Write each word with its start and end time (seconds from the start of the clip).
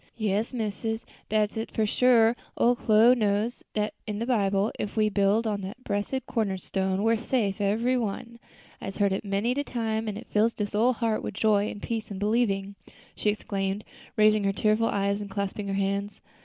"Yes, 0.17 0.51
missus, 0.51 1.05
dat's 1.29 1.55
it 1.57 1.69
for 1.71 1.85
sure; 1.85 2.35
ole 2.57 2.75
Chloe 2.75 3.13
knows 3.13 3.61
dat's 3.75 3.95
in 4.07 4.17
de 4.17 4.25
Bible; 4.25 4.69
an' 4.79 4.87
if 4.87 4.95
we 4.95 5.09
be 5.09 5.13
built 5.13 5.45
on 5.45 5.61
dat 5.61 5.77
bressed 5.83 6.25
corner 6.25 6.57
stone, 6.57 7.03
we's 7.03 7.19
safe 7.23 7.59
ebery 7.61 7.97
one; 8.01 8.39
I'se 8.81 8.97
heard 8.97 9.13
it 9.13 9.23
many's 9.23 9.53
de 9.57 9.63
time, 9.63 10.07
an' 10.07 10.17
it 10.17 10.25
fills 10.25 10.53
dis 10.53 10.73
ole 10.73 10.93
heart 10.93 11.21
with 11.21 11.35
joy 11.35 11.69
an' 11.69 11.81
peace 11.81 12.09
in 12.09 12.17
believing," 12.17 12.73
she 13.15 13.29
exclaimed, 13.29 13.83
raising 14.17 14.43
her 14.43 14.53
tearful 14.53 14.87
eyes 14.87 15.21
and 15.21 15.29
clasping 15.29 15.67
her 15.67 15.75
hands. 15.75 16.19